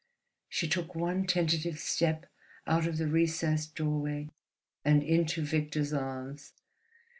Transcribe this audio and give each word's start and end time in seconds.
She 0.49 0.67
took 0.67 0.95
one 0.95 1.27
tentative 1.27 1.77
step 1.77 2.25
out 2.65 2.87
of 2.87 2.97
the 2.97 3.05
recessed 3.07 3.75
doorway 3.75 4.29
and 4.83 5.03
into 5.03 5.43
Victor's 5.43 5.93
arms. 5.93 6.53